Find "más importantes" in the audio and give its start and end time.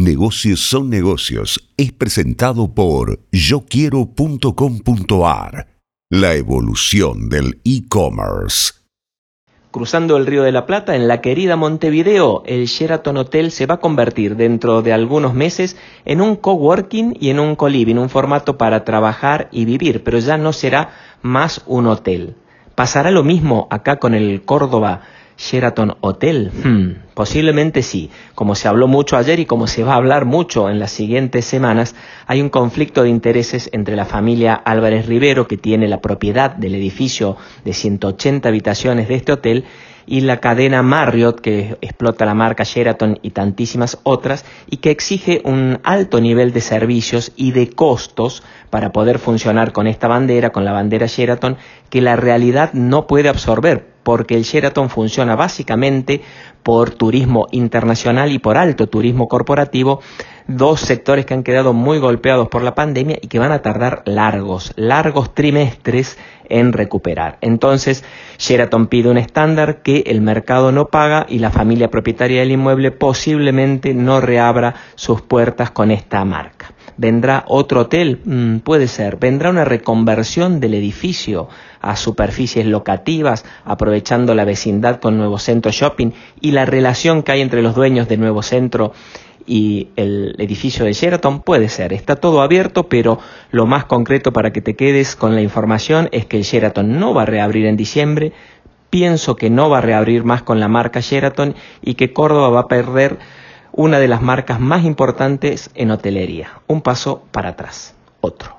104.60-105.70